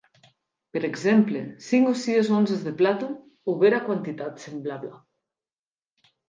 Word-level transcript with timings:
Per 0.77 0.81
exemple, 0.87 1.43
cinc 1.65 1.89
o 1.89 1.93
sies 2.03 2.31
onzes 2.37 2.63
de 2.69 2.73
plata 2.79 3.11
o 3.53 3.55
bèra 3.65 3.83
quantitat 3.91 4.43
semblabla. 4.47 4.99